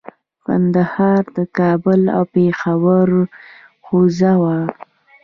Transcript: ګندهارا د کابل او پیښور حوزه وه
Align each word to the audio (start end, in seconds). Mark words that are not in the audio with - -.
ګندهارا 0.45 1.31
د 1.37 1.39
کابل 1.57 2.01
او 2.15 2.23
پیښور 2.35 3.09
حوزه 3.87 4.33
وه 4.41 4.57